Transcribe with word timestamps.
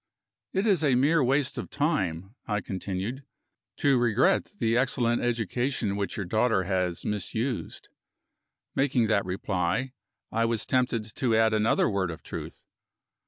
"It 0.51 0.65
is 0.65 0.81
mere 0.81 1.23
waste 1.23 1.59
of 1.59 1.69
time," 1.69 2.33
I 2.47 2.59
continued, 2.59 3.23
"to 3.77 3.99
regret 3.99 4.53
the 4.57 4.75
excellent 4.75 5.21
education 5.21 5.95
which 5.95 6.17
your 6.17 6.25
daughter 6.25 6.63
has 6.63 7.05
misused." 7.05 7.87
Making 8.75 9.05
that 9.09 9.25
reply, 9.25 9.93
I 10.31 10.45
was 10.45 10.65
tempted 10.65 11.13
to 11.13 11.35
add 11.35 11.53
another 11.53 11.87
word 11.87 12.09
of 12.09 12.23
truth. 12.23 12.63